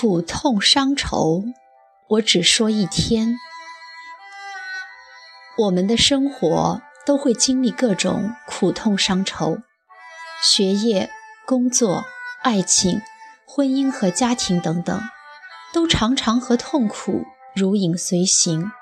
[0.00, 1.44] 苦痛伤愁，
[2.08, 3.36] 我只说一天。
[5.58, 9.58] 我们的生活都会经历各种苦痛伤愁，
[10.42, 11.10] 学业、
[11.46, 12.06] 工作、
[12.40, 13.02] 爱情、
[13.46, 15.02] 婚姻和家庭等等，
[15.74, 18.72] 都常常和痛苦如影随形。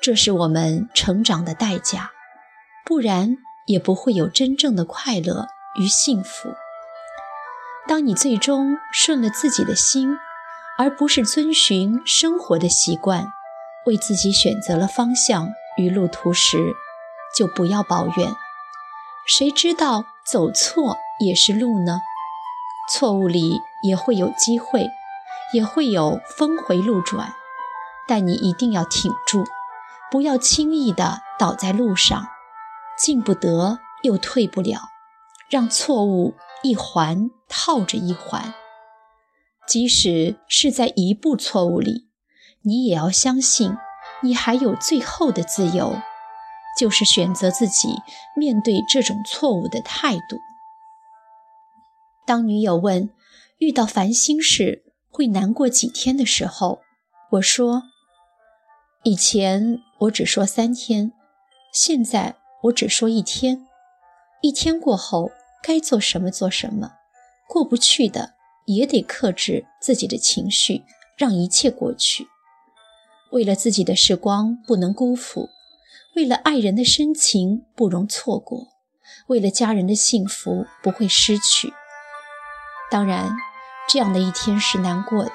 [0.00, 2.12] 这是我们成长的代价，
[2.86, 5.48] 不然也不会有真正的快乐
[5.78, 6.54] 与幸福。
[7.86, 10.16] 当你最终顺了自己的心，
[10.80, 13.30] 而不是遵循生活的习惯，
[13.84, 16.72] 为自己选择了方向与路途时，
[17.36, 18.34] 就不要抱怨。
[19.26, 22.00] 谁知道走错也是路呢？
[22.90, 24.88] 错误里也会有机会，
[25.52, 27.34] 也会有峰回路转，
[28.08, 29.44] 但你一定要挺住，
[30.10, 32.28] 不要轻易的倒在路上，
[32.96, 34.88] 进不得又退不了，
[35.50, 36.36] 让错误。
[36.62, 38.52] 一环套着一环，
[39.70, 42.08] 即使是在一步错误里，
[42.62, 43.76] 你也要相信，
[44.20, 45.94] 你还有最后的自由，
[46.76, 47.94] 就是选择自己
[48.36, 50.40] 面对这种错误的态度。
[52.26, 53.10] 当女友问
[53.58, 56.80] 遇到烦心事会难过几天的时候，
[57.30, 57.84] 我说：
[59.04, 61.12] 以前我只说三天，
[61.72, 63.68] 现在我只说一天，
[64.40, 65.30] 一天过后。
[65.62, 66.92] 该做什么做什么，
[67.46, 68.32] 过不去的
[68.66, 70.82] 也得克制自己的情绪，
[71.16, 72.28] 让一切过去。
[73.30, 75.50] 为了自己的时光不能辜负，
[76.16, 78.68] 为了爱人的深情不容错过，
[79.28, 81.72] 为了家人的幸福不会失去。
[82.90, 83.36] 当然，
[83.88, 85.32] 这样的一天是难过的，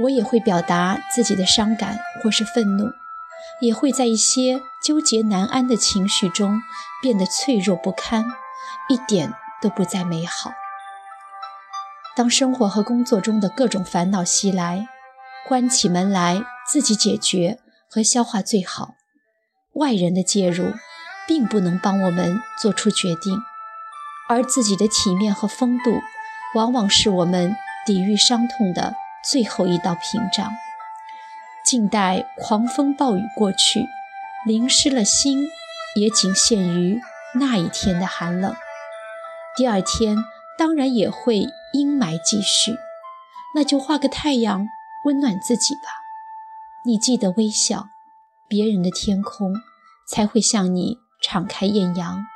[0.00, 2.90] 我也会表达自己的伤感或是愤怒，
[3.60, 6.60] 也会在一些纠结难安的情绪中
[7.02, 8.24] 变得脆弱不堪。
[8.88, 10.52] 一点都不再美好。
[12.16, 14.88] 当生活和工作中的各种烦恼袭来，
[15.46, 17.58] 关起门来自己解决
[17.90, 18.94] 和消化最好。
[19.74, 20.72] 外人的介入，
[21.28, 23.38] 并不能帮我们做出决定，
[24.30, 26.00] 而自己的体面和风度，
[26.54, 27.54] 往往是我们
[27.84, 28.94] 抵御伤痛的
[29.30, 30.50] 最后一道屏障。
[31.66, 33.86] 静待狂风暴雨过去，
[34.46, 35.46] 淋湿了心，
[35.96, 36.98] 也仅限于
[37.34, 38.56] 那一天的寒冷。
[39.54, 40.16] 第二天
[40.58, 42.76] 当然也会阴霾继续，
[43.54, 44.66] 那就画个太阳
[45.04, 45.82] 温暖自己吧。
[46.84, 47.88] 你记得微笑，
[48.48, 49.52] 别人的天空
[50.08, 52.26] 才会向你敞开艳阳。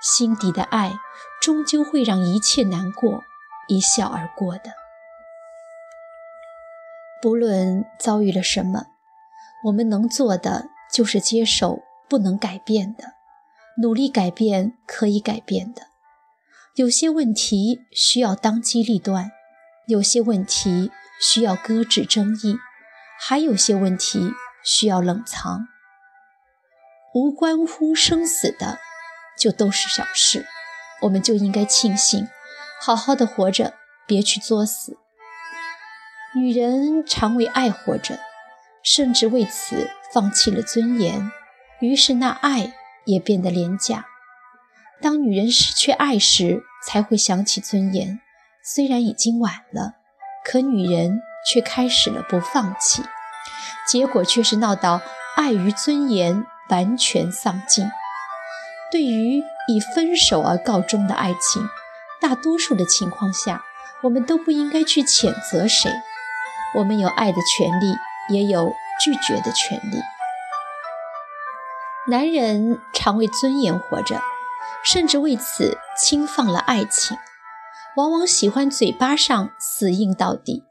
[0.00, 0.92] 心底的爱
[1.40, 3.24] 终究会让一切难过
[3.66, 4.72] 一笑而过的。
[7.22, 8.86] 不论遭遇了什么，
[9.64, 13.14] 我们能做的就是接受不能改变的，
[13.82, 15.82] 努力改变可以改变的。
[16.76, 19.32] 有些问题需要当机立断，
[19.86, 22.58] 有些问题需要搁置争议，
[23.18, 25.68] 还有些问题需要冷藏。
[27.14, 28.78] 无关乎生死的，
[29.40, 30.44] 就都是小事，
[31.00, 32.28] 我们就应该庆幸，
[32.82, 33.72] 好好的活着，
[34.06, 34.98] 别去作死。
[36.34, 38.18] 女人常为爱活着，
[38.84, 41.32] 甚至为此放弃了尊严，
[41.80, 42.74] 于是那爱
[43.06, 44.04] 也变得廉价。
[45.02, 48.20] 当女人失去爱时，才会想起尊严。
[48.64, 49.94] 虽然已经晚了，
[50.44, 53.02] 可女人却开始了不放弃，
[53.86, 55.00] 结果却是闹到
[55.36, 57.86] 爱与尊严完全丧尽。
[58.90, 61.68] 对于以分手而告终的爱情，
[62.20, 63.62] 大多数的情况下，
[64.02, 65.90] 我们都不应该去谴责谁。
[66.74, 67.94] 我们有爱的权利，
[68.30, 70.00] 也有拒绝的权利。
[72.08, 74.20] 男人常为尊严活着。
[74.86, 77.16] 甚至为此轻放了爱情，
[77.96, 80.62] 往往喜欢嘴巴上死硬到底，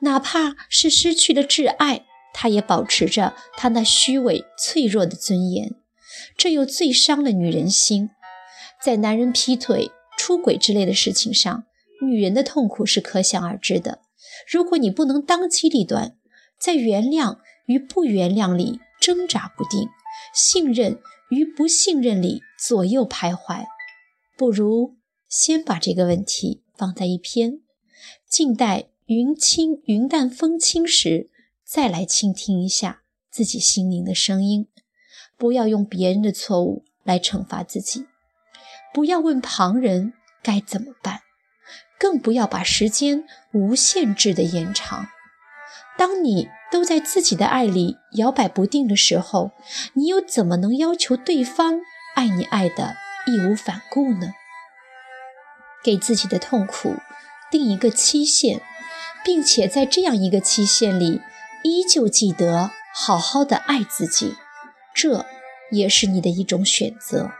[0.00, 5.76] 哪怕是失去了挚爱，他也保持着他那虚伪脆弱的尊严。
[6.36, 8.10] 这又最伤了女人心。
[8.82, 11.64] 在男人劈腿、出轨之类的事情上，
[12.02, 14.00] 女人的痛苦是可想而知的。
[14.50, 16.16] 如果你不能当机立断，
[16.58, 19.88] 在原谅与不原谅里挣扎不定，
[20.32, 21.00] 信任。
[21.30, 23.64] 与不信任里左右徘徊，
[24.36, 24.96] 不如
[25.30, 27.62] 先把这个问题放在一边，
[28.28, 31.30] 静待云轻云淡风轻时，
[31.64, 33.00] 再来倾听一下
[33.30, 34.68] 自己心灵的声音。
[35.38, 38.04] 不要用别人的错误来惩罚自己，
[38.92, 40.12] 不要问旁人
[40.42, 41.22] 该怎么办，
[41.98, 43.24] 更不要把时间
[43.54, 45.06] 无限制的延长。
[46.02, 49.52] 当你都在自己的爱里摇摆不定的时候，
[49.92, 51.78] 你又怎么能要求对方
[52.16, 52.96] 爱你爱的
[53.28, 54.32] 义无反顾呢？
[55.84, 56.96] 给自己的痛苦
[57.52, 58.60] 定一个期限，
[59.24, 61.20] 并且在这样一个期限里，
[61.62, 64.34] 依旧记得好好的爱自己，
[64.92, 65.24] 这
[65.70, 67.30] 也是你的一种选择。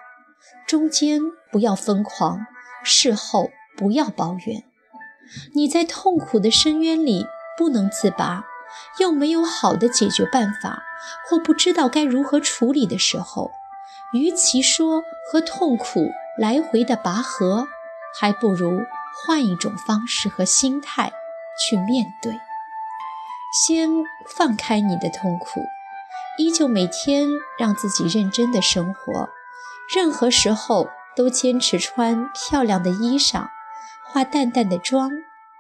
[0.69, 1.21] 中间
[1.51, 2.47] 不要疯狂，
[2.85, 4.63] 事后不要抱怨。
[5.53, 7.27] 你在痛苦的深渊里
[7.59, 8.45] 不能自拔，
[8.99, 10.83] 又没有好的解决办法，
[11.29, 13.51] 或不知道该如何处理的时候，
[14.13, 17.67] 与其说和痛苦来回的拔河，
[18.19, 18.83] 还不如
[19.25, 21.13] 换一种方式和心态。
[21.69, 22.41] 去面对，
[23.67, 23.91] 先
[24.27, 25.61] 放开你的痛苦，
[26.39, 27.29] 依旧每天
[27.59, 29.29] 让自己认真的生活，
[29.95, 33.49] 任何时候都坚持穿漂亮的衣裳，
[34.11, 35.11] 化淡淡的妆，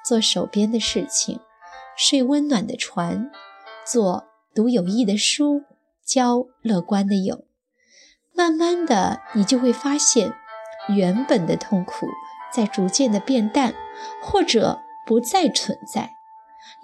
[0.03, 1.41] 做手边的事情，
[1.97, 3.31] 睡温暖的床，
[3.87, 4.25] 做
[4.55, 5.62] 读有益的书，
[6.05, 7.44] 交乐观的友。
[8.35, 10.33] 慢慢的，你就会发现，
[10.89, 12.06] 原本的痛苦
[12.53, 13.75] 在逐渐的变淡，
[14.23, 14.81] 或者。
[15.05, 16.12] 不再存在，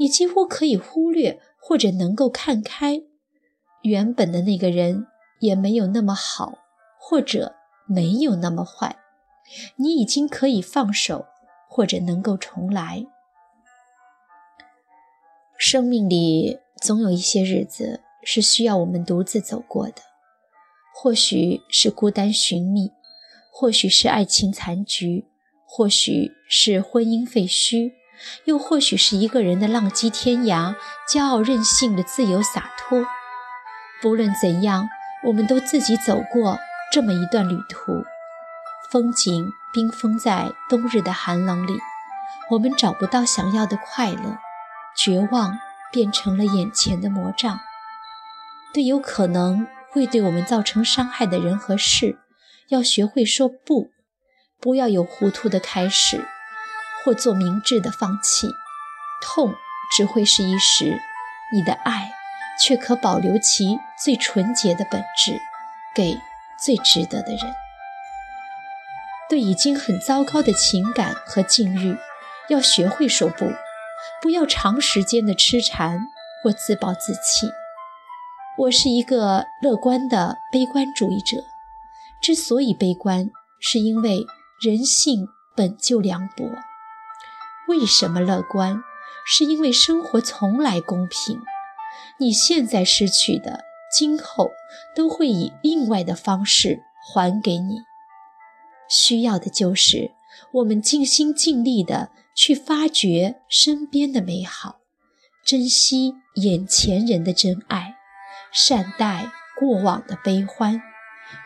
[0.01, 3.03] 你几乎可以忽略或者能够看开，
[3.83, 5.07] 原本的那个人
[5.39, 6.59] 也没有那么好，
[6.99, 7.55] 或者
[7.87, 8.97] 没有那么坏，
[9.77, 11.27] 你已经可以放手，
[11.69, 13.07] 或者能够重来。
[15.59, 19.95] 生命里总有一些日子是需要我们独自走过的，
[20.95, 22.93] 或许是孤单寻觅，
[23.51, 25.25] 或许是爱情残局，
[25.67, 27.91] 或许是婚姻废墟。
[28.45, 30.77] 又或许是一个人的浪迹天涯，
[31.13, 33.05] 骄傲任性的自由洒脱。
[34.01, 34.89] 不论怎样，
[35.27, 36.57] 我们都自己走过
[36.93, 38.05] 这么一段旅途。
[38.93, 41.73] 风景冰封在冬日的寒冷里，
[42.51, 44.39] 我们找不到想要的快乐，
[45.09, 45.59] 绝望
[45.91, 47.59] 变成了眼前的魔障。
[48.75, 52.19] 对有可能会对我们造成伤害的人和事，
[52.69, 53.91] 要学会说不，
[54.61, 56.27] 不要有糊涂的开始。
[57.03, 58.51] 或做明智的放弃，
[59.23, 59.55] 痛
[59.97, 61.01] 只会是一时，
[61.55, 62.11] 你的爱
[62.61, 65.41] 却可保留其最纯洁的本质，
[65.95, 66.21] 给
[66.63, 67.41] 最值得的人。
[69.31, 71.97] 对已经很糟糕的情感和境遇，
[72.51, 73.51] 要学会说不，
[74.21, 76.09] 不要长时间的痴缠
[76.43, 77.51] 或自暴自弃。
[78.59, 81.45] 我是一个乐观的悲观主义者，
[82.21, 83.31] 之所以悲观，
[83.61, 84.27] 是因为
[84.61, 86.45] 人性本就凉薄。
[87.69, 88.83] 为什么乐观？
[89.25, 91.41] 是因为生活从来公平。
[92.19, 93.61] 你现在失去的，
[93.97, 94.51] 今后
[94.97, 96.83] 都会以另外的方式
[97.15, 97.83] 还给你。
[98.89, 100.13] 需要的就是
[100.55, 104.77] 我们尽心尽力的去发掘身边的美好，
[105.45, 107.97] 珍惜眼前人的真爱，
[108.53, 110.81] 善待过往的悲欢，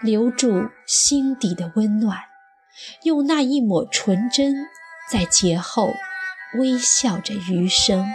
[0.03, 2.19] 留住心底的温暖，
[3.05, 4.67] 用那一抹纯真，
[5.11, 5.89] 在劫后。
[6.59, 8.07] 微笑着余生。